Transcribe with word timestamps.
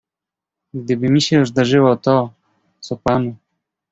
"Gdyby 0.73 1.09
mi 1.09 1.21
się 1.21 1.45
zdarzyło 1.45 1.95
to, 1.97 2.33
co 2.79 2.97
panu." 2.97 3.35